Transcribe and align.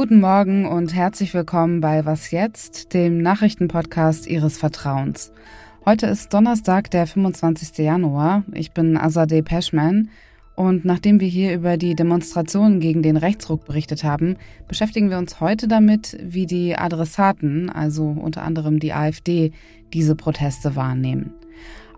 Guten 0.00 0.20
Morgen 0.20 0.64
und 0.64 0.94
herzlich 0.94 1.34
willkommen 1.34 1.82
bei 1.82 2.06
Was 2.06 2.30
jetzt, 2.30 2.94
dem 2.94 3.18
Nachrichtenpodcast 3.18 4.26
Ihres 4.26 4.56
Vertrauens. 4.56 5.30
Heute 5.84 6.06
ist 6.06 6.32
Donnerstag, 6.32 6.90
der 6.90 7.06
25. 7.06 7.76
Januar. 7.76 8.42
Ich 8.54 8.72
bin 8.72 8.96
Azadeh 8.96 9.42
Peschman 9.42 10.08
und 10.56 10.86
nachdem 10.86 11.20
wir 11.20 11.28
hier 11.28 11.52
über 11.52 11.76
die 11.76 11.94
Demonstrationen 11.94 12.80
gegen 12.80 13.02
den 13.02 13.18
Rechtsruck 13.18 13.66
berichtet 13.66 14.02
haben, 14.02 14.38
beschäftigen 14.68 15.10
wir 15.10 15.18
uns 15.18 15.38
heute 15.38 15.68
damit, 15.68 16.16
wie 16.22 16.46
die 16.46 16.76
Adressaten, 16.76 17.68
also 17.68 18.06
unter 18.06 18.42
anderem 18.42 18.78
die 18.78 18.94
AfD, 18.94 19.52
diese 19.92 20.16
Proteste 20.16 20.76
wahrnehmen. 20.76 21.34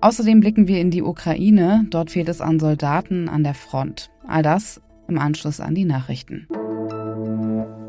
Außerdem 0.01 0.41
blicken 0.41 0.67
wir 0.67 0.81
in 0.81 0.91
die 0.91 1.03
Ukraine. 1.03 1.87
Dort 1.91 2.11
fehlt 2.11 2.29
es 2.29 2.41
an 2.41 2.59
Soldaten 2.59 3.29
an 3.29 3.45
der 3.45 3.55
Front. 3.55 4.11
All 4.27 4.43
das 4.43 4.81
im 5.07 5.19
Anschluss 5.19 5.61
an 5.61 5.77
die 5.77 5.85
Nachrichten. 5.85 6.49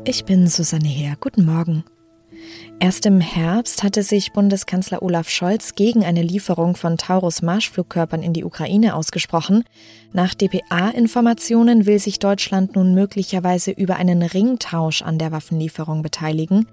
Ich 0.06 0.26
bin 0.26 0.48
Susanne 0.48 0.86
Heer. 0.86 1.16
Guten 1.18 1.46
Morgen. 1.46 1.82
Erst 2.78 3.06
im 3.06 3.22
Herbst 3.22 3.82
hatte 3.82 4.02
sich 4.02 4.32
Bundeskanzler 4.32 5.02
Olaf 5.02 5.30
Scholz 5.30 5.76
gegen 5.76 6.04
eine 6.04 6.20
Lieferung 6.20 6.76
von 6.76 6.98
Taurus-Marschflugkörpern 6.98 8.22
in 8.22 8.34
die 8.34 8.44
Ukraine 8.44 8.96
ausgesprochen. 8.96 9.64
Nach 10.12 10.34
dpa-Informationen 10.34 11.86
will 11.86 11.98
sich 11.98 12.18
Deutschland 12.18 12.76
nun 12.76 12.92
möglicherweise 12.92 13.70
über 13.70 13.96
einen 13.96 14.22
Ringtausch 14.22 15.00
an 15.00 15.18
der 15.18 15.32
Waffenlieferung 15.32 16.02
beteiligen. 16.02 16.66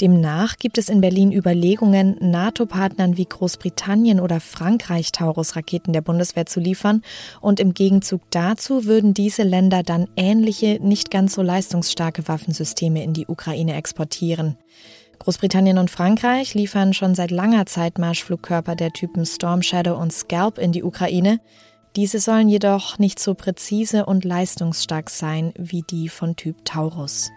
Demnach 0.00 0.56
gibt 0.56 0.78
es 0.78 0.88
in 0.88 1.00
Berlin 1.00 1.32
Überlegungen, 1.32 2.16
NATO-Partnern 2.20 3.16
wie 3.16 3.26
Großbritannien 3.26 4.20
oder 4.20 4.40
Frankreich 4.40 5.12
Taurus-Raketen 5.12 5.92
der 5.92 6.00
Bundeswehr 6.00 6.46
zu 6.46 6.58
liefern, 6.58 7.02
und 7.40 7.60
im 7.60 7.74
Gegenzug 7.74 8.22
dazu 8.30 8.84
würden 8.84 9.14
diese 9.14 9.42
Länder 9.42 9.82
dann 9.82 10.08
ähnliche, 10.16 10.78
nicht 10.80 11.10
ganz 11.10 11.34
so 11.34 11.42
leistungsstarke 11.42 12.26
Waffensysteme 12.26 13.04
in 13.04 13.12
die 13.12 13.26
Ukraine 13.26 13.74
exportieren. 13.74 14.56
Großbritannien 15.20 15.78
und 15.78 15.88
Frankreich 15.88 16.54
liefern 16.54 16.94
schon 16.94 17.14
seit 17.14 17.30
langer 17.30 17.66
Zeit 17.66 17.98
Marschflugkörper 17.98 18.74
der 18.74 18.90
Typen 18.90 19.24
Storm 19.24 19.62
Shadow 19.62 19.96
und 19.96 20.12
Scalp 20.12 20.58
in 20.58 20.72
die 20.72 20.82
Ukraine. 20.82 21.38
Diese 21.94 22.18
sollen 22.18 22.48
jedoch 22.48 22.98
nicht 22.98 23.20
so 23.20 23.34
präzise 23.34 24.04
und 24.06 24.24
leistungsstark 24.24 25.10
sein 25.10 25.52
wie 25.56 25.82
die 25.82 26.08
von 26.08 26.34
Typ 26.34 26.64
Taurus. 26.64 27.30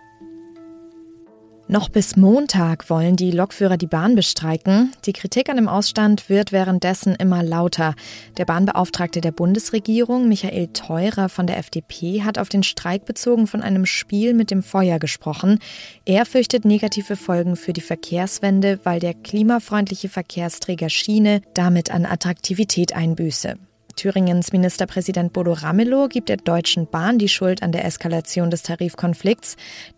Noch 1.68 1.90
bis 1.90 2.16
Montag 2.16 2.92
wollen 2.92 3.16
die 3.16 3.32
Lokführer 3.32 3.76
die 3.76 3.88
Bahn 3.88 4.14
bestreiken. 4.14 4.94
Die 5.06 5.14
Kritik 5.14 5.50
an 5.50 5.56
dem 5.56 5.68
Ausstand 5.68 6.30
wird 6.30 6.52
währenddessen 6.52 7.16
immer 7.16 7.42
lauter. 7.42 7.96
Der 8.38 8.46
Bahnbeauftragte 8.46 9.20
der 9.20 9.32
Bundesregierung, 9.32 10.28
Michael 10.28 10.68
Theurer 10.68 11.28
von 11.28 11.48
der 11.48 11.58
FDP, 11.58 12.22
hat 12.22 12.38
auf 12.38 12.50
den 12.50 12.62
Streik 12.62 13.06
bezogen 13.06 13.48
von 13.48 13.64
einem 13.64 13.88
Spiel 13.88 14.36
mit 14.36 14.52
dem 14.52 14.62
Feuer 14.62 15.00
gesprochen. 15.00 15.58
Er 16.06 16.28
fürchtet 16.28 16.66
negative 16.66 17.16
Folgen 17.16 17.56
für 17.56 17.74
die 17.74 17.82
Verkehrswende, 17.82 18.80
weil 18.84 19.00
der 19.00 19.16
klimafreundliche 19.16 20.08
Verkehrsträger 20.08 20.90
Schiene 20.90 21.42
damit 21.56 21.90
an 21.90 22.06
Attraktivität 22.06 22.96
einbüße. 22.96 23.56
Thüringens 23.96 24.52
Ministerpräsident 24.52 25.32
Bodo 25.32 25.54
Ramelow 25.54 26.08
gibt 26.10 26.30
der 26.30 26.38
Deutschen 26.38 26.88
Bahn 26.88 27.18
die 27.18 27.30
Schuld 27.30 27.64
an 27.64 27.72
der 27.72 27.86
Eskalation 27.86 28.50
des 28.50 28.64
Tarifkonflikts. 28.64 29.56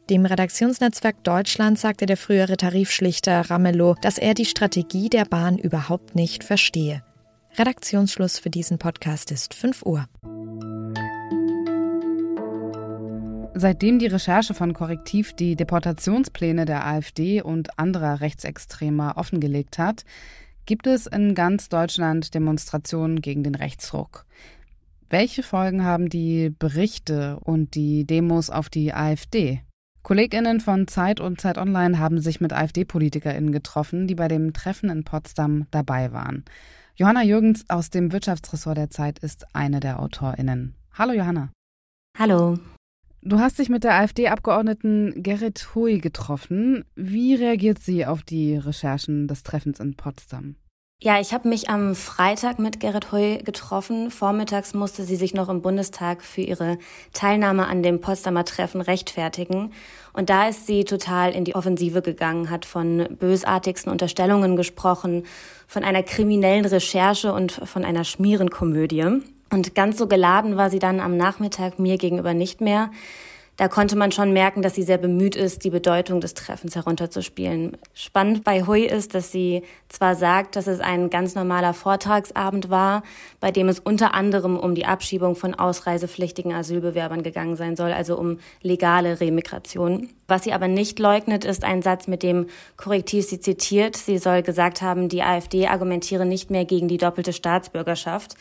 Dem 0.09 0.25
Redaktionsnetzwerk 0.25 1.23
Deutschland 1.23 1.79
sagte 1.79 2.05
der 2.05 2.17
frühere 2.17 2.57
Tarifschlichter 2.57 3.49
Ramelow, 3.49 3.95
dass 4.01 4.17
er 4.17 4.35
die 4.35 4.45
Strategie 4.45 5.09
der 5.09 5.25
Bahn 5.25 5.57
überhaupt 5.57 6.15
nicht 6.15 6.43
verstehe. 6.43 7.03
Redaktionsschluss 7.57 8.37
für 8.37 8.51
diesen 8.51 8.77
Podcast 8.77 9.31
ist 9.31 9.55
5 9.55 9.83
Uhr. 9.83 10.05
Seitdem 13.59 13.97
die 13.97 14.05
Recherche 14.05 14.53
von 14.53 14.73
Korrektiv 14.73 15.33
die 15.33 15.55
Deportationspläne 15.55 16.65
der 16.65 16.85
AfD 16.85 17.41
und 17.41 17.79
anderer 17.79 18.21
Rechtsextremer 18.21 19.13
offengelegt 19.17 19.79
hat, 19.79 20.05
gibt 20.67 20.85
es 20.85 21.07
in 21.07 21.33
ganz 21.33 21.69
Deutschland 21.69 22.35
Demonstrationen 22.35 23.21
gegen 23.21 23.41
den 23.41 23.55
Rechtsruck. 23.55 24.25
Welche 25.09 25.41
Folgen 25.41 25.83
haben 25.83 26.09
die 26.09 26.49
Berichte 26.49 27.39
und 27.39 27.73
die 27.73 28.05
Demos 28.05 28.51
auf 28.51 28.69
die 28.69 28.93
AfD? 28.93 29.63
KollegInnen 30.03 30.59
von 30.59 30.87
Zeit 30.87 31.19
und 31.19 31.41
Zeit 31.41 31.57
Online 31.57 31.97
haben 31.97 32.19
sich 32.19 32.39
mit 32.39 32.53
AfD-PolitikerInnen 32.53 33.51
getroffen, 33.51 34.07
die 34.07 34.15
bei 34.15 34.27
dem 34.27 34.53
Treffen 34.53 34.89
in 34.89 35.03
Potsdam 35.03 35.65
dabei 35.71 36.11
waren. 36.11 36.45
Johanna 36.95 37.23
Jürgens 37.23 37.69
aus 37.69 37.89
dem 37.89 38.11
Wirtschaftsressort 38.11 38.77
der 38.77 38.89
Zeit 38.89 39.19
ist 39.19 39.47
eine 39.55 39.79
der 39.79 39.99
AutorInnen. 40.01 40.75
Hallo 40.93 41.13
Johanna. 41.13 41.51
Hallo. 42.17 42.57
Du 43.27 43.39
hast 43.39 43.59
dich 43.59 43.67
mit 43.67 43.83
der 43.83 43.95
AfD-Abgeordneten 43.95 45.21
Gerrit 45.21 45.75
Hui 45.75 45.97
getroffen. 45.97 46.85
Wie 46.95 47.35
reagiert 47.35 47.77
sie 47.77 48.05
auf 48.05 48.23
die 48.23 48.55
Recherchen 48.55 49.27
des 49.27 49.43
Treffens 49.43 49.81
in 49.81 49.97
Potsdam? 49.97 50.55
Ja, 51.03 51.19
ich 51.19 51.33
habe 51.33 51.49
mich 51.49 51.69
am 51.69 51.93
Freitag 51.93 52.57
mit 52.57 52.79
Gerrit 52.79 53.11
Hui 53.11 53.39
getroffen. 53.43 54.11
Vormittags 54.11 54.73
musste 54.73 55.03
sie 55.03 55.17
sich 55.17 55.33
noch 55.33 55.49
im 55.49 55.61
Bundestag 55.61 56.23
für 56.23 56.39
ihre 56.39 56.77
Teilnahme 57.11 57.67
an 57.67 57.83
dem 57.83 57.99
Potsdamer 57.99 58.45
Treffen 58.45 58.79
rechtfertigen. 58.79 59.73
Und 60.13 60.29
da 60.29 60.47
ist 60.47 60.65
sie 60.65 60.85
total 60.85 61.33
in 61.33 61.43
die 61.43 61.55
Offensive 61.55 62.01
gegangen, 62.01 62.49
hat 62.49 62.63
von 62.63 63.09
bösartigsten 63.19 63.91
Unterstellungen 63.91 64.55
gesprochen, 64.55 65.23
von 65.67 65.83
einer 65.83 66.01
kriminellen 66.01 66.65
Recherche 66.65 67.33
und 67.33 67.51
von 67.51 67.83
einer 67.83 68.05
Schmierenkomödie. 68.05 69.21
Und 69.49 69.75
ganz 69.75 69.97
so 69.97 70.07
geladen 70.07 70.57
war 70.57 70.69
sie 70.69 70.79
dann 70.79 70.99
am 70.99 71.17
Nachmittag 71.17 71.79
mir 71.79 71.97
gegenüber 71.97 72.33
nicht 72.33 72.61
mehr. 72.61 72.91
Da 73.57 73.67
konnte 73.67 73.95
man 73.95 74.11
schon 74.11 74.33
merken, 74.33 74.61
dass 74.61 74.75
sie 74.75 74.83
sehr 74.83 74.99
bemüht 74.99 75.35
ist, 75.35 75.63
die 75.63 75.71
Bedeutung 75.71 76.21
des 76.21 76.35
Treffens 76.35 76.75
herunterzuspielen. 76.75 77.75
Spannend 77.95 78.43
bei 78.43 78.61
Hui 78.67 78.85
ist, 78.85 79.15
dass 79.15 79.31
sie 79.31 79.63
zwar 79.89 80.13
sagt, 80.13 80.55
dass 80.55 80.67
es 80.67 80.79
ein 80.79 81.09
ganz 81.09 81.33
normaler 81.33 81.73
Vortragsabend 81.73 82.69
war, 82.69 83.01
bei 83.39 83.49
dem 83.49 83.67
es 83.67 83.79
unter 83.79 84.13
anderem 84.13 84.57
um 84.57 84.75
die 84.75 84.85
Abschiebung 84.85 85.35
von 85.35 85.55
ausreisepflichtigen 85.55 86.53
Asylbewerbern 86.53 87.23
gegangen 87.23 87.55
sein 87.55 87.75
soll, 87.75 87.93
also 87.93 88.15
um 88.15 88.37
legale 88.61 89.19
Remigration. 89.19 90.09
Was 90.27 90.43
sie 90.43 90.53
aber 90.53 90.67
nicht 90.67 90.99
leugnet, 90.99 91.43
ist 91.43 91.63
ein 91.63 91.81
Satz, 91.81 92.07
mit 92.07 92.21
dem 92.21 92.45
Korrektiv 92.75 93.25
sie 93.25 93.39
zitiert. 93.39 93.97
Sie 93.97 94.19
soll 94.19 94.43
gesagt 94.43 94.83
haben, 94.83 95.09
die 95.09 95.23
AfD 95.23 95.65
argumentiere 95.65 96.27
nicht 96.27 96.51
mehr 96.51 96.65
gegen 96.65 96.87
die 96.87 96.97
doppelte 96.97 97.33
Staatsbürgerschaft. 97.33 98.35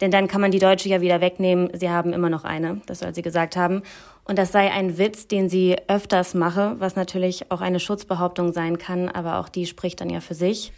Denn 0.00 0.10
dann 0.10 0.28
kann 0.28 0.40
man 0.40 0.50
die 0.50 0.58
Deutsche 0.58 0.88
ja 0.88 1.00
wieder 1.00 1.20
wegnehmen. 1.20 1.70
Sie 1.74 1.88
haben 1.88 2.12
immer 2.12 2.30
noch 2.30 2.44
eine, 2.44 2.80
das 2.86 2.98
soll 2.98 3.14
sie 3.14 3.22
gesagt 3.22 3.56
haben. 3.56 3.82
Und 4.24 4.38
das 4.38 4.52
sei 4.52 4.70
ein 4.70 4.98
Witz, 4.98 5.28
den 5.28 5.48
sie 5.48 5.76
öfters 5.88 6.34
mache, 6.34 6.76
was 6.78 6.96
natürlich 6.96 7.50
auch 7.50 7.60
eine 7.60 7.80
Schutzbehauptung 7.80 8.52
sein 8.52 8.76
kann, 8.78 9.08
aber 9.08 9.38
auch 9.38 9.48
die 9.48 9.66
spricht 9.66 10.00
dann 10.00 10.10
ja 10.10 10.20
für 10.20 10.34
sich. 10.34 10.72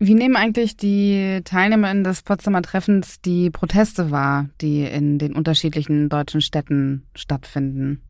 Wie 0.00 0.14
nehmen 0.14 0.36
eigentlich 0.36 0.76
die 0.76 1.40
TeilnehmerInnen 1.44 2.04
des 2.04 2.22
Potsdamer 2.22 2.62
Treffens 2.62 3.20
die 3.20 3.50
Proteste 3.50 4.12
wahr, 4.12 4.48
die 4.60 4.84
in 4.84 5.18
den 5.18 5.34
unterschiedlichen 5.34 6.08
deutschen 6.08 6.40
Städten 6.40 7.08
stattfinden? 7.16 8.00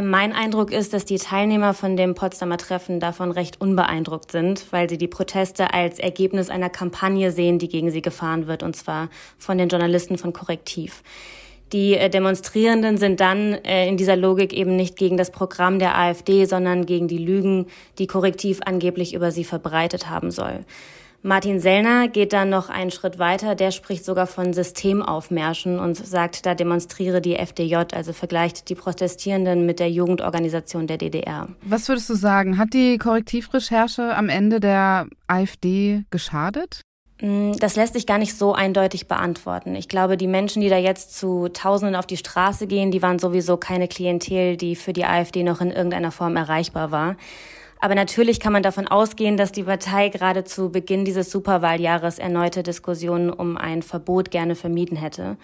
Mein 0.00 0.32
Eindruck 0.32 0.72
ist, 0.72 0.94
dass 0.94 1.04
die 1.04 1.18
Teilnehmer 1.18 1.74
von 1.74 1.98
dem 1.98 2.14
Potsdamer 2.14 2.56
Treffen 2.56 2.98
davon 2.98 3.30
recht 3.30 3.60
unbeeindruckt 3.60 4.32
sind, 4.32 4.64
weil 4.70 4.88
sie 4.88 4.96
die 4.96 5.06
Proteste 5.06 5.74
als 5.74 5.98
Ergebnis 5.98 6.48
einer 6.48 6.70
Kampagne 6.70 7.30
sehen, 7.30 7.58
die 7.58 7.68
gegen 7.68 7.90
sie 7.90 8.00
gefahren 8.00 8.46
wird, 8.46 8.62
und 8.62 8.74
zwar 8.74 9.10
von 9.36 9.58
den 9.58 9.68
Journalisten 9.68 10.16
von 10.16 10.32
Korrektiv. 10.32 11.02
Die 11.74 11.94
äh, 11.94 12.08
Demonstrierenden 12.08 12.96
sind 12.96 13.20
dann 13.20 13.52
äh, 13.64 13.86
in 13.86 13.98
dieser 13.98 14.16
Logik 14.16 14.54
eben 14.54 14.76
nicht 14.76 14.96
gegen 14.96 15.18
das 15.18 15.30
Programm 15.30 15.78
der 15.78 15.98
AfD, 15.98 16.46
sondern 16.46 16.86
gegen 16.86 17.06
die 17.06 17.18
Lügen, 17.18 17.66
die 17.98 18.06
Korrektiv 18.06 18.60
angeblich 18.64 19.12
über 19.12 19.30
sie 19.30 19.44
verbreitet 19.44 20.08
haben 20.08 20.30
soll. 20.30 20.64
Martin 21.24 21.60
Sellner 21.60 22.08
geht 22.08 22.32
dann 22.32 22.50
noch 22.50 22.68
einen 22.68 22.90
Schritt 22.90 23.20
weiter. 23.20 23.54
Der 23.54 23.70
spricht 23.70 24.04
sogar 24.04 24.26
von 24.26 24.52
Systemaufmärschen 24.52 25.78
und 25.78 25.96
sagt, 25.96 26.46
da 26.46 26.56
demonstriere 26.56 27.20
die 27.20 27.36
FDJ, 27.36 27.76
also 27.94 28.12
vergleicht 28.12 28.68
die 28.68 28.74
Protestierenden 28.74 29.64
mit 29.64 29.78
der 29.78 29.88
Jugendorganisation 29.88 30.88
der 30.88 30.98
DDR. 30.98 31.46
Was 31.62 31.88
würdest 31.88 32.10
du 32.10 32.14
sagen? 32.14 32.58
Hat 32.58 32.74
die 32.74 32.98
Korrektivrecherche 32.98 34.16
am 34.16 34.28
Ende 34.28 34.58
der 34.58 35.06
AfD 35.28 36.04
geschadet? 36.10 36.80
Mm, 37.20 37.52
das 37.52 37.76
lässt 37.76 37.92
sich 37.92 38.06
gar 38.06 38.18
nicht 38.18 38.36
so 38.36 38.52
eindeutig 38.52 39.06
beantworten. 39.06 39.76
Ich 39.76 39.88
glaube, 39.88 40.16
die 40.16 40.26
Menschen, 40.26 40.60
die 40.60 40.68
da 40.68 40.76
jetzt 40.76 41.16
zu 41.16 41.48
Tausenden 41.48 41.94
auf 41.94 42.06
die 42.06 42.16
Straße 42.16 42.66
gehen, 42.66 42.90
die 42.90 43.00
waren 43.00 43.20
sowieso 43.20 43.56
keine 43.56 43.86
Klientel, 43.86 44.56
die 44.56 44.74
für 44.74 44.92
die 44.92 45.04
AfD 45.04 45.44
noch 45.44 45.60
in 45.60 45.70
irgendeiner 45.70 46.10
Form 46.10 46.34
erreichbar 46.34 46.90
war. 46.90 47.16
Aber 47.82 47.96
natürlich 47.96 48.38
kann 48.38 48.52
man 48.52 48.62
davon 48.62 48.86
ausgehen, 48.86 49.36
dass 49.36 49.50
die 49.50 49.64
Partei 49.64 50.08
gerade 50.08 50.44
zu 50.44 50.70
Beginn 50.70 51.04
dieses 51.04 51.32
Superwahljahres 51.32 52.20
erneute 52.20 52.62
Diskussionen 52.62 53.28
um 53.28 53.56
ein 53.56 53.82
Verbot 53.82 54.30
gerne 54.30 54.54
vermieden 54.54 54.96
hätte. 54.96 55.36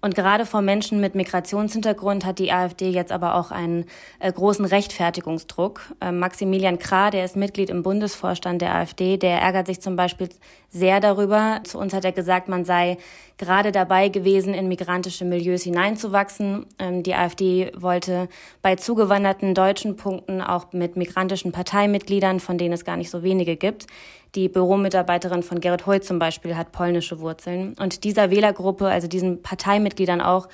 Und 0.00 0.14
gerade 0.14 0.46
vor 0.46 0.62
Menschen 0.62 1.00
mit 1.00 1.16
Migrationshintergrund 1.16 2.24
hat 2.24 2.38
die 2.38 2.52
AfD 2.52 2.90
jetzt 2.90 3.10
aber 3.10 3.34
auch 3.34 3.50
einen 3.50 3.86
äh, 4.20 4.32
großen 4.32 4.64
Rechtfertigungsdruck. 4.64 5.80
Äh, 6.00 6.12
Maximilian 6.12 6.78
Krah, 6.78 7.10
der 7.10 7.24
ist 7.24 7.34
Mitglied 7.34 7.68
im 7.68 7.82
Bundesvorstand 7.82 8.62
der 8.62 8.76
AfD, 8.76 9.16
der 9.16 9.40
ärgert 9.40 9.66
sich 9.66 9.80
zum 9.80 9.96
Beispiel 9.96 10.28
sehr 10.68 11.00
darüber. 11.00 11.62
Zu 11.64 11.78
uns 11.78 11.94
hat 11.94 12.04
er 12.04 12.12
gesagt, 12.12 12.48
man 12.48 12.64
sei 12.64 12.96
gerade 13.42 13.72
dabei 13.72 14.08
gewesen, 14.08 14.54
in 14.54 14.68
migrantische 14.68 15.24
Milieus 15.24 15.64
hineinzuwachsen. 15.64 16.64
Ähm, 16.78 17.02
die 17.02 17.14
AfD 17.14 17.72
wollte 17.74 18.28
bei 18.62 18.76
zugewanderten 18.76 19.52
deutschen 19.52 19.96
Punkten 19.96 20.40
auch 20.40 20.72
mit 20.72 20.96
migrantischen 20.96 21.50
Parteimitgliedern, 21.50 22.38
von 22.38 22.56
denen 22.56 22.72
es 22.72 22.84
gar 22.84 22.96
nicht 22.96 23.10
so 23.10 23.24
wenige 23.24 23.56
gibt. 23.56 23.86
Die 24.36 24.48
Büromitarbeiterin 24.48 25.42
von 25.42 25.60
Gerrit 25.60 25.86
Hoy 25.86 26.00
zum 26.00 26.20
Beispiel 26.20 26.56
hat 26.56 26.70
polnische 26.70 27.18
Wurzeln. 27.18 27.74
Und 27.80 28.04
dieser 28.04 28.30
Wählergruppe, 28.30 28.86
also 28.86 29.08
diesen 29.08 29.42
Parteimitgliedern 29.42 30.20
auch, 30.20 30.48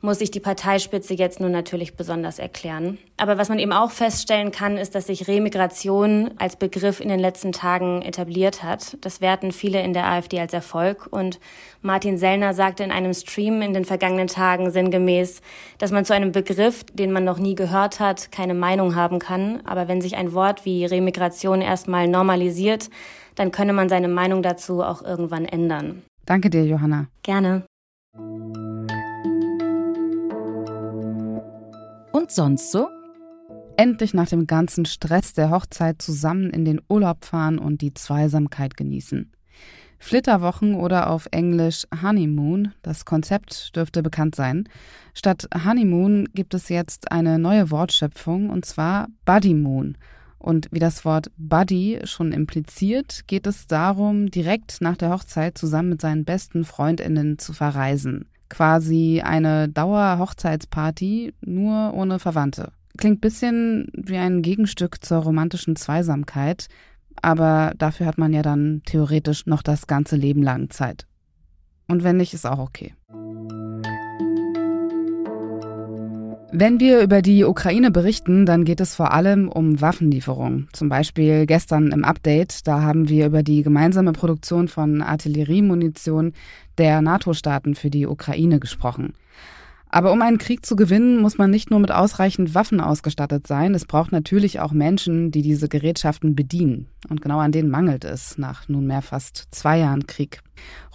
muss 0.00 0.20
sich 0.20 0.30
die 0.30 0.40
Parteispitze 0.40 1.14
jetzt 1.14 1.40
nun 1.40 1.50
natürlich 1.50 1.96
besonders 1.96 2.38
erklären. 2.38 2.98
Aber 3.16 3.36
was 3.36 3.48
man 3.48 3.58
eben 3.58 3.72
auch 3.72 3.90
feststellen 3.90 4.52
kann, 4.52 4.76
ist, 4.76 4.94
dass 4.94 5.08
sich 5.08 5.26
Remigration 5.26 6.30
als 6.38 6.56
Begriff 6.56 7.00
in 7.00 7.08
den 7.08 7.18
letzten 7.18 7.50
Tagen 7.50 8.02
etabliert 8.02 8.62
hat. 8.62 8.96
Das 9.00 9.20
werten 9.20 9.50
viele 9.50 9.82
in 9.82 9.92
der 9.92 10.06
AfD 10.06 10.38
als 10.38 10.52
Erfolg. 10.52 11.08
Und 11.10 11.40
Martin 11.82 12.16
Sellner 12.16 12.54
sagte 12.54 12.84
in 12.84 12.92
einem 12.92 13.12
Stream 13.12 13.60
in 13.60 13.74
den 13.74 13.84
vergangenen 13.84 14.28
Tagen 14.28 14.70
sinngemäß, 14.70 15.42
dass 15.78 15.90
man 15.90 16.04
zu 16.04 16.14
einem 16.14 16.30
Begriff, 16.30 16.84
den 16.92 17.10
man 17.10 17.24
noch 17.24 17.38
nie 17.38 17.56
gehört 17.56 17.98
hat, 17.98 18.30
keine 18.30 18.54
Meinung 18.54 18.94
haben 18.94 19.18
kann. 19.18 19.62
Aber 19.64 19.88
wenn 19.88 20.00
sich 20.00 20.16
ein 20.16 20.32
Wort 20.32 20.64
wie 20.64 20.84
Remigration 20.84 21.60
erstmal 21.60 22.06
normalisiert, 22.06 22.88
dann 23.34 23.50
könne 23.50 23.72
man 23.72 23.88
seine 23.88 24.08
Meinung 24.08 24.42
dazu 24.42 24.82
auch 24.82 25.02
irgendwann 25.02 25.44
ändern. 25.44 26.02
Danke 26.24 26.50
dir, 26.50 26.64
Johanna. 26.64 27.06
Gerne. 27.22 27.64
Und 32.12 32.30
sonst 32.30 32.72
so? 32.72 32.88
Endlich 33.76 34.14
nach 34.14 34.28
dem 34.28 34.46
ganzen 34.46 34.86
Stress 34.86 35.34
der 35.34 35.50
Hochzeit 35.50 36.00
zusammen 36.00 36.50
in 36.50 36.64
den 36.64 36.80
Urlaub 36.88 37.24
fahren 37.24 37.58
und 37.58 37.80
die 37.80 37.94
Zweisamkeit 37.94 38.76
genießen. 38.76 39.30
Flitterwochen 39.98 40.74
oder 40.74 41.10
auf 41.10 41.28
Englisch 41.32 41.84
Honeymoon, 42.02 42.72
das 42.82 43.04
Konzept 43.04 43.74
dürfte 43.76 44.02
bekannt 44.02 44.36
sein. 44.36 44.68
Statt 45.12 45.48
Honeymoon 45.64 46.28
gibt 46.34 46.54
es 46.54 46.68
jetzt 46.68 47.12
eine 47.12 47.38
neue 47.38 47.70
Wortschöpfung 47.70 48.48
und 48.48 48.64
zwar 48.64 49.08
Buddymoon. 49.24 49.98
Und 50.38 50.68
wie 50.70 50.78
das 50.78 51.04
Wort 51.04 51.30
Buddy 51.36 52.00
schon 52.04 52.32
impliziert, 52.32 53.24
geht 53.26 53.46
es 53.46 53.66
darum, 53.66 54.30
direkt 54.30 54.80
nach 54.80 54.96
der 54.96 55.10
Hochzeit 55.10 55.58
zusammen 55.58 55.90
mit 55.90 56.00
seinen 56.00 56.24
besten 56.24 56.64
Freundinnen 56.64 57.38
zu 57.38 57.52
verreisen 57.52 58.28
quasi 58.48 59.22
eine 59.24 59.68
Dauer-Hochzeitsparty, 59.68 61.34
nur 61.40 61.94
ohne 61.94 62.18
Verwandte. 62.18 62.72
Klingt 62.96 63.20
bisschen 63.20 63.88
wie 63.92 64.16
ein 64.16 64.42
Gegenstück 64.42 65.04
zur 65.04 65.18
romantischen 65.18 65.76
Zweisamkeit, 65.76 66.68
aber 67.22 67.72
dafür 67.78 68.06
hat 68.06 68.18
man 68.18 68.32
ja 68.32 68.42
dann 68.42 68.82
theoretisch 68.84 69.46
noch 69.46 69.62
das 69.62 69.86
ganze 69.86 70.16
Leben 70.16 70.42
lang 70.42 70.70
Zeit. 70.70 71.06
Und 71.86 72.02
wenn 72.04 72.16
nicht, 72.16 72.34
ist 72.34 72.46
auch 72.46 72.58
okay. 72.58 72.94
Wenn 76.50 76.80
wir 76.80 77.02
über 77.02 77.20
die 77.20 77.44
Ukraine 77.44 77.90
berichten, 77.90 78.46
dann 78.46 78.64
geht 78.64 78.80
es 78.80 78.94
vor 78.94 79.12
allem 79.12 79.50
um 79.50 79.82
Waffenlieferungen. 79.82 80.68
Zum 80.72 80.88
Beispiel 80.88 81.44
gestern 81.44 81.92
im 81.92 82.04
Update, 82.04 82.66
da 82.66 82.80
haben 82.80 83.10
wir 83.10 83.26
über 83.26 83.42
die 83.42 83.62
gemeinsame 83.62 84.12
Produktion 84.12 84.66
von 84.66 85.02
Artilleriemunition 85.02 86.32
der 86.78 87.02
NATO-Staaten 87.02 87.74
für 87.74 87.90
die 87.90 88.06
Ukraine 88.06 88.60
gesprochen. 88.60 89.12
Aber 89.90 90.12
um 90.12 90.20
einen 90.20 90.38
Krieg 90.38 90.66
zu 90.66 90.76
gewinnen, 90.76 91.20
muss 91.20 91.38
man 91.38 91.50
nicht 91.50 91.70
nur 91.70 91.80
mit 91.80 91.90
ausreichend 91.90 92.54
Waffen 92.54 92.80
ausgestattet 92.80 93.46
sein, 93.46 93.74
es 93.74 93.86
braucht 93.86 94.12
natürlich 94.12 94.60
auch 94.60 94.72
Menschen, 94.72 95.30
die 95.30 95.40
diese 95.40 95.68
Gerätschaften 95.68 96.34
bedienen. 96.34 96.88
Und 97.08 97.22
genau 97.22 97.38
an 97.38 97.52
denen 97.52 97.70
mangelt 97.70 98.04
es 98.04 98.36
nach 98.36 98.68
nunmehr 98.68 99.00
fast 99.00 99.48
zwei 99.50 99.78
Jahren 99.78 100.06
Krieg. 100.06 100.40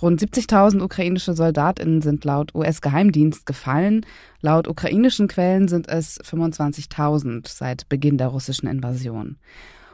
Rund 0.01 0.21
70.000 0.21 0.81
ukrainische 0.81 1.33
Soldatinnen 1.33 2.01
sind 2.01 2.23
laut 2.23 2.53
US-Geheimdienst 2.53 3.45
gefallen. 3.45 4.05
Laut 4.41 4.67
ukrainischen 4.67 5.27
Quellen 5.27 5.67
sind 5.67 5.87
es 5.87 6.19
25.000 6.21 7.47
seit 7.49 7.89
Beginn 7.89 8.17
der 8.17 8.27
russischen 8.27 8.67
Invasion. 8.67 9.37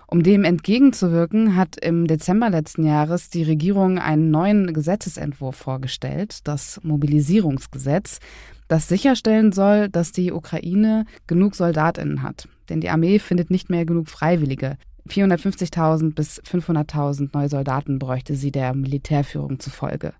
Um 0.07 0.23
dem 0.23 0.43
entgegenzuwirken, 0.43 1.55
hat 1.55 1.77
im 1.77 2.07
Dezember 2.07 2.49
letzten 2.49 2.83
Jahres 2.83 3.29
die 3.29 3.43
Regierung 3.43 3.99
einen 3.99 4.31
neuen 4.31 4.73
Gesetzesentwurf 4.73 5.55
vorgestellt, 5.55 6.39
das 6.47 6.79
Mobilisierungsgesetz, 6.81 8.19
das 8.69 8.88
sicherstellen 8.88 9.51
soll, 9.51 9.89
dass 9.89 10.13
die 10.13 10.31
Ukraine 10.31 11.06
genug 11.27 11.56
Soldatinnen 11.56 12.24
hat. 12.24 12.48
Denn 12.69 12.80
die 12.80 12.89
Armee 12.89 13.19
findet 13.19 13.50
nicht 13.51 13.69
mehr 13.69 13.83
genug 13.83 14.07
Freiwillige. 14.07 14.77
450.000 15.10 16.13
bis 16.13 16.39
500.000 16.44 17.31
neue 17.33 17.50
Soldaten 17.50 17.98
bräuchte 18.00 18.36
sie 18.36 18.51
der 18.51 18.75
Militärführung 18.75 19.60
zufolge. 19.60 20.13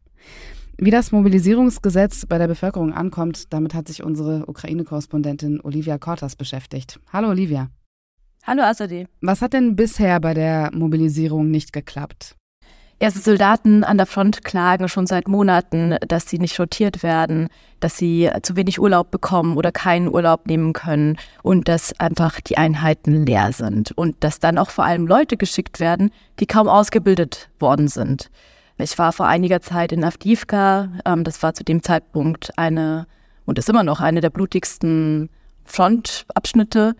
Wie 0.78 0.92
das 0.92 1.12
Mobilisierungsgesetz 1.12 2.26
bei 2.26 2.38
der 2.38 2.48
Bevölkerung 2.48 2.94
ankommt, 2.94 3.54
damit 3.54 3.74
hat 3.74 3.88
sich 3.88 4.02
unsere 4.02 4.48
Ukraine-Korrespondentin 4.48 5.62
Olivia 5.62 5.98
Kortas 5.98 6.36
beschäftigt. 6.36 7.00
Hallo 7.14 7.30
Olivia. 7.30 7.70
Hallo 8.44 8.64
Asadi. 8.64 9.06
Was 9.22 9.42
hat 9.42 9.54
denn 9.54 9.76
bisher 9.76 10.20
bei 10.20 10.34
der 10.34 10.72
Mobilisierung 10.74 11.52
nicht 11.52 11.72
geklappt? 11.72 12.39
Erste 13.02 13.22
Soldaten 13.22 13.86
an 13.86 13.96
der 13.96 14.06
Front 14.06 14.44
klagen 14.44 14.90
schon 14.90 15.08
seit 15.08 15.30
Monaten, 15.30 15.96
dass 16.06 16.28
sie 16.28 16.38
nicht 16.38 16.60
rotiert 16.60 17.02
werden, 17.02 17.48
dass 17.80 17.96
sie 17.96 18.30
zu 18.42 18.58
wenig 18.58 18.78
Urlaub 18.78 19.10
bekommen 19.10 19.56
oder 19.56 19.72
keinen 19.72 20.10
Urlaub 20.10 20.48
nehmen 20.48 20.74
können 20.74 21.16
und 21.42 21.70
dass 21.70 21.98
einfach 21.98 22.42
die 22.42 22.58
Einheiten 22.58 23.26
leer 23.26 23.54
sind 23.54 23.94
und 23.94 24.22
dass 24.22 24.40
dann 24.40 24.58
auch 24.58 24.70
vor 24.70 24.84
allem 24.84 25.08
Leute 25.08 25.38
geschickt 25.38 25.80
werden, 25.80 26.12
die 26.42 26.46
kaum 26.46 26.68
ausgebildet 26.68 27.50
worden 27.58 27.88
sind. 27.88 28.30
Ich 28.78 28.98
war 28.98 29.14
vor 29.14 29.28
einiger 29.28 29.62
Zeit 29.62 29.94
in 29.94 30.04
Avdivka, 30.04 30.90
ähm, 31.06 31.24
das 31.24 31.42
war 31.42 31.54
zu 31.54 31.64
dem 31.64 31.82
Zeitpunkt 31.82 32.58
eine 32.58 33.08
und 33.46 33.58
ist 33.58 33.70
immer 33.70 33.84
noch 33.84 34.02
eine 34.02 34.20
der 34.20 34.30
blutigsten 34.30 35.30
Frontabschnitte 35.64 36.96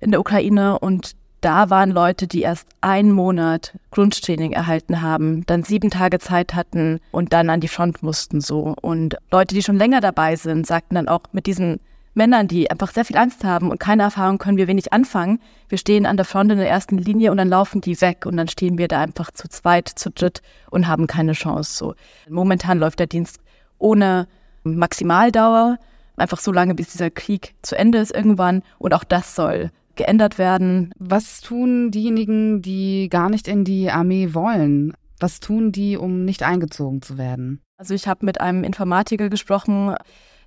in 0.00 0.10
der 0.10 0.20
Ukraine 0.20 0.80
und 0.80 1.12
da 1.44 1.68
waren 1.68 1.90
Leute, 1.90 2.26
die 2.26 2.40
erst 2.40 2.66
einen 2.80 3.12
Monat 3.12 3.78
Grundtraining 3.90 4.52
erhalten 4.52 5.02
haben, 5.02 5.44
dann 5.44 5.62
sieben 5.62 5.90
Tage 5.90 6.18
Zeit 6.18 6.54
hatten 6.54 7.00
und 7.10 7.34
dann 7.34 7.50
an 7.50 7.60
die 7.60 7.68
Front 7.68 8.02
mussten 8.02 8.40
so. 8.40 8.74
Und 8.80 9.16
Leute, 9.30 9.54
die 9.54 9.62
schon 9.62 9.76
länger 9.76 10.00
dabei 10.00 10.36
sind, 10.36 10.66
sagten 10.66 10.94
dann 10.94 11.08
auch 11.08 11.20
mit 11.32 11.46
diesen 11.46 11.80
Männern, 12.14 12.48
die 12.48 12.70
einfach 12.70 12.92
sehr 12.92 13.04
viel 13.04 13.18
Angst 13.18 13.44
haben 13.44 13.70
und 13.70 13.78
keine 13.78 14.04
Erfahrung, 14.04 14.38
können 14.38 14.56
wir 14.56 14.68
wenig 14.68 14.92
anfangen. 14.92 15.40
Wir 15.68 15.76
stehen 15.78 16.06
an 16.06 16.16
der 16.16 16.24
Front 16.24 16.50
in 16.52 16.58
der 16.58 16.70
ersten 16.70 16.96
Linie 16.96 17.30
und 17.30 17.36
dann 17.36 17.48
laufen 17.48 17.82
die 17.82 18.00
weg 18.00 18.24
und 18.24 18.36
dann 18.36 18.48
stehen 18.48 18.78
wir 18.78 18.88
da 18.88 19.02
einfach 19.02 19.30
zu 19.30 19.48
zweit, 19.48 19.88
zu 19.88 20.10
dritt 20.10 20.40
und 20.70 20.86
haben 20.86 21.06
keine 21.06 21.32
Chance. 21.32 21.76
So 21.76 21.94
momentan 22.28 22.78
läuft 22.78 23.00
der 23.00 23.06
Dienst 23.06 23.40
ohne 23.78 24.28
Maximaldauer, 24.62 25.78
einfach 26.16 26.38
so 26.38 26.52
lange, 26.52 26.74
bis 26.74 26.92
dieser 26.92 27.10
Krieg 27.10 27.54
zu 27.60 27.76
Ende 27.76 27.98
ist 27.98 28.14
irgendwann. 28.14 28.62
Und 28.78 28.94
auch 28.94 29.04
das 29.04 29.34
soll 29.34 29.70
geändert 29.96 30.38
werden. 30.38 30.92
Was 30.98 31.40
tun 31.40 31.90
diejenigen, 31.90 32.62
die 32.62 33.08
gar 33.08 33.30
nicht 33.30 33.48
in 33.48 33.64
die 33.64 33.90
Armee 33.90 34.34
wollen? 34.34 34.94
Was 35.20 35.40
tun 35.40 35.72
die, 35.72 35.96
um 35.96 36.24
nicht 36.24 36.42
eingezogen 36.42 37.02
zu 37.02 37.18
werden? 37.18 37.60
Also 37.76 37.94
ich 37.94 38.06
habe 38.06 38.26
mit 38.26 38.40
einem 38.40 38.64
Informatiker 38.64 39.28
gesprochen, 39.28 39.94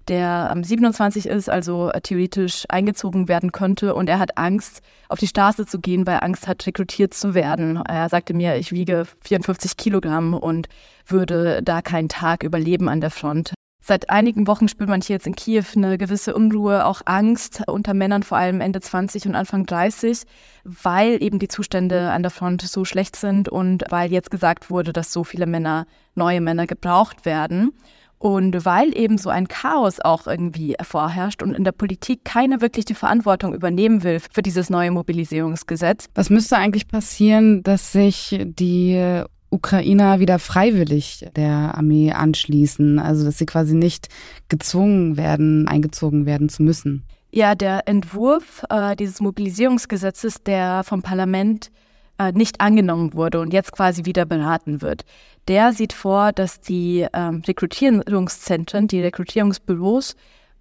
der 0.08 0.50
am 0.52 0.64
27 0.64 1.26
ist, 1.26 1.50
also 1.50 1.92
theoretisch 2.04 2.66
eingezogen 2.70 3.28
werden 3.28 3.52
könnte. 3.52 3.96
Und 3.96 4.10
er 4.10 4.20
hat 4.20 4.38
Angst, 4.38 4.82
auf 5.10 5.20
die 5.20 5.28
Straße 5.28 5.66
zu 5.66 5.80
gehen, 5.80 6.08
weil 6.08 6.16
er 6.16 6.24
Angst 6.24 6.48
hat, 6.48 6.66
rekrutiert 6.66 7.14
zu 7.14 7.34
werden. 7.34 7.78
Er 7.78 8.10
sagte 8.10 8.34
mir, 8.34 8.56
ich 8.56 8.72
wiege 8.72 9.06
54 9.22 9.78
Kilogramm 9.78 10.34
und 10.34 10.68
würde 11.06 11.62
da 11.64 11.82
keinen 11.82 12.10
Tag 12.10 12.44
überleben 12.44 12.90
an 12.90 13.02
der 13.02 13.12
Front. 13.12 13.54
Seit 13.88 14.10
einigen 14.10 14.48
Wochen 14.48 14.68
spürt 14.68 14.90
man 14.90 15.00
hier 15.00 15.16
jetzt 15.16 15.28
in 15.28 15.36
Kiew 15.38 15.64
eine 15.74 15.98
gewisse 15.98 16.36
Unruhe, 16.36 16.86
auch 16.86 17.04
Angst 17.06 17.64
unter 17.68 17.94
Männern, 17.94 18.22
vor 18.22 18.38
allem 18.38 18.60
Ende 18.60 18.82
20 18.82 19.28
und 19.28 19.36
Anfang 19.36 19.66
30, 19.66 20.24
weil 20.66 21.24
eben 21.24 21.40
die 21.40 21.48
Zustände 21.48 22.12
an 22.12 22.22
der 22.22 22.30
Front 22.30 22.64
so 22.64 22.84
schlecht 22.84 23.16
sind 23.16 23.48
und 23.48 23.86
weil 23.90 24.12
jetzt 24.12 24.30
gesagt 24.30 24.70
wurde, 24.70 24.92
dass 24.92 25.14
so 25.14 25.24
viele 25.24 25.46
Männer, 25.46 25.88
neue 26.16 26.42
Männer 26.42 26.68
gebraucht 26.68 27.24
werden. 27.24 27.72
Und 28.20 28.66
weil 28.66 28.98
eben 28.98 29.18
so 29.18 29.30
ein 29.30 29.48
Chaos 29.48 30.02
auch 30.02 30.28
irgendwie 30.28 30.76
vorherrscht 30.82 31.42
und 31.42 31.54
in 31.54 31.64
der 31.64 31.72
Politik 31.72 32.26
keiner 32.26 32.60
wirklich 32.60 32.84
die 32.84 32.96
Verantwortung 32.96 33.54
übernehmen 33.54 34.04
will 34.04 34.20
für 34.20 34.42
dieses 34.42 34.70
neue 34.70 34.92
Mobilisierungsgesetz. 34.92 36.10
Was 36.14 36.30
müsste 36.30 36.58
eigentlich 36.58 36.90
passieren, 36.90 37.64
dass 37.64 37.94
sich 37.94 38.38
die 38.44 39.24
Ukrainer 39.50 40.20
wieder 40.20 40.40
freiwillig 40.40 41.26
der 41.36 41.76
Armee 41.76 42.12
anschließen, 42.12 43.00
also 43.00 43.26
dass 43.26 43.38
sie 43.38 43.46
quasi 43.46 43.76
nicht 43.76 44.10
gezwungen 44.50 45.18
werden, 45.18 45.68
eingezogen 45.68 46.26
werden 46.26 46.50
zu 46.50 46.64
müssen. 46.64 47.04
Ja, 47.32 47.56
der 47.56 47.88
Entwurf 47.88 48.64
äh, 48.70 48.96
dieses 48.96 49.22
Mobilisierungsgesetzes, 49.22 50.44
der 50.44 50.84
vom 50.84 51.02
Parlament 51.02 51.72
äh, 52.18 52.32
nicht 52.32 52.62
angenommen 52.62 53.14
wurde 53.14 53.40
und 53.40 53.54
jetzt 53.54 53.72
quasi 53.72 54.06
wieder 54.06 54.26
beraten 54.26 54.82
wird, 54.82 55.06
der 55.48 55.74
sieht 55.74 55.94
vor, 55.94 56.32
dass 56.32 56.62
die 56.62 57.06
ähm, 57.14 57.42
Rekrutierungszentren, 57.46 58.88
die 58.88 59.02
Rekrutierungsbüros 59.02 60.16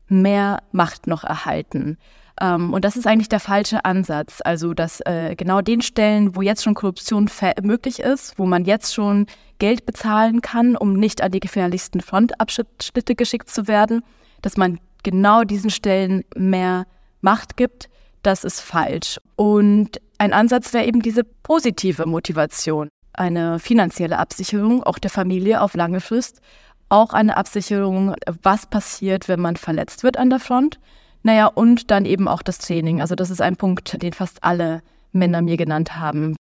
mehr 0.09 0.62
Macht 0.73 1.07
noch 1.07 1.25
erhalten. 1.25 1.99
Ähm, 2.40 2.73
und 2.73 2.85
das 2.85 2.97
ist 2.97 3.07
eigentlich 3.07 3.28
der 3.28 3.40
falsche 3.40 3.85
Ansatz. 3.85 4.40
Also, 4.45 4.75
dass 4.75 5.00
äh, 5.00 5.35
genau 5.37 5.61
den 5.61 5.81
Stellen, 5.81 6.37
wo 6.37 6.43
jetzt 6.43 6.62
schon 6.62 6.75
Korruption 6.75 7.31
möglich 7.62 8.00
ist, 8.00 8.38
wo 8.38 8.47
man 8.47 8.64
jetzt 8.64 8.95
schon 8.95 9.26
Geld 9.59 9.87
bezahlen 9.87 10.40
kann, 10.40 10.76
um 10.76 10.95
nicht 10.95 11.23
an 11.23 11.33
die 11.33 11.40
gefährlichsten 11.40 12.00
Frontabschnitte 12.00 13.14
geschickt 13.14 13.50
zu 13.50 13.69
werden, 13.69 14.02
dass 14.43 14.57
man 14.57 14.78
genau 15.02 15.45
diesen 15.45 15.71
Stellen 15.71 16.25
mehr 16.35 16.87
Macht 17.21 17.57
gibt, 17.57 17.88
das 18.23 18.45
ist 18.45 18.61
falsch. 18.61 19.19
Und 19.37 20.00
ein 20.19 20.33
Ansatz 20.33 20.73
wäre 20.73 20.85
eben 20.85 21.00
diese 21.00 21.25
positive 21.25 22.07
Motivation, 22.07 22.88
eine 23.12 23.59
finanzielle 23.59 24.19
Absicherung 24.19 24.83
auch 24.83 24.99
der 24.99 25.11
Familie 25.11 25.61
auf 25.61 25.75
lange 25.75 26.00
Frist, 26.00 26.40
auch 26.88 27.12
eine 27.12 27.37
Absicherung, 27.37 28.14
was 28.43 28.66
passiert, 28.66 29.28
wenn 29.28 29.40
man 29.40 29.57
verletzt 29.57 30.02
wird 30.02 30.16
an 30.16 30.31
der 30.31 30.40
Front. 30.40 30.78
Naja, 31.26 31.49
und 31.49 31.90
dann 31.90 32.04
eben 32.04 32.28
auch 32.28 32.40
das 32.40 32.59
Training. 32.59 33.00
Also 33.00 33.16
das 33.16 33.30
ist 33.30 33.42
ein 33.42 33.56
Punkt, 33.56 34.00
den 34.00 34.12
fast 34.12 34.45
alle 34.45 34.80
Männer 35.11 35.42
mir 35.42 35.56
genannt 35.56 35.97
haben. 35.99 36.37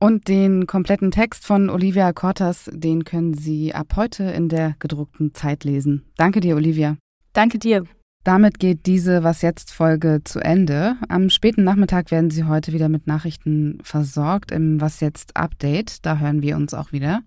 Und 0.00 0.26
den 0.26 0.66
kompletten 0.66 1.12
Text 1.12 1.46
von 1.46 1.70
Olivia 1.70 2.12
Cortas, 2.12 2.68
den 2.72 3.04
können 3.04 3.34
Sie 3.34 3.72
ab 3.72 3.92
heute 3.94 4.24
in 4.24 4.48
der 4.48 4.74
gedruckten 4.80 5.32
Zeit 5.32 5.62
lesen. 5.62 6.06
Danke 6.16 6.40
dir, 6.40 6.56
Olivia. 6.56 6.96
Danke 7.34 7.60
dir. 7.60 7.84
Damit 8.24 8.58
geht 8.58 8.86
diese 8.86 9.22
Was 9.22 9.42
jetzt 9.42 9.72
Folge 9.72 10.22
zu 10.24 10.40
Ende. 10.40 10.96
Am 11.08 11.30
späten 11.30 11.62
Nachmittag 11.62 12.10
werden 12.10 12.30
Sie 12.30 12.42
heute 12.42 12.72
wieder 12.72 12.88
mit 12.88 13.06
Nachrichten 13.06 13.78
versorgt 13.84 14.50
im 14.50 14.80
Was 14.80 14.98
jetzt 14.98 15.36
Update. 15.36 16.04
Da 16.04 16.18
hören 16.18 16.42
wir 16.42 16.56
uns 16.56 16.74
auch 16.74 16.90
wieder. 16.90 17.20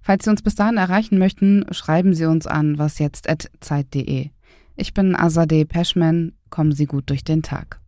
Falls 0.00 0.22
Sie 0.22 0.30
uns 0.30 0.42
bis 0.42 0.54
dahin 0.54 0.76
erreichen 0.76 1.18
möchten, 1.18 1.66
schreiben 1.72 2.14
Sie 2.14 2.26
uns 2.26 2.46
an 2.46 2.78
wasjetzt@zeit.de. 2.78 4.30
Ich 4.78 4.92
bin 4.92 5.16
Azadeh 5.16 5.64
Peschman. 5.64 6.34
Kommen 6.50 6.72
Sie 6.72 6.84
gut 6.84 7.08
durch 7.08 7.24
den 7.24 7.42
Tag. 7.42 7.80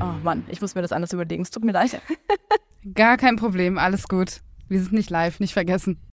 Oh 0.00 0.14
Mann, 0.24 0.42
ich 0.48 0.60
muss 0.60 0.74
mir 0.74 0.82
das 0.82 0.90
anders 0.90 1.12
überlegen. 1.12 1.42
Es 1.42 1.50
tut 1.50 1.64
mir 1.64 1.70
leid. 1.70 2.02
Gar 2.94 3.16
kein 3.16 3.36
Problem, 3.36 3.78
alles 3.78 4.08
gut. 4.08 4.40
Wir 4.68 4.80
sind 4.80 4.92
nicht 4.92 5.08
live, 5.10 5.38
nicht 5.38 5.52
vergessen. 5.52 6.00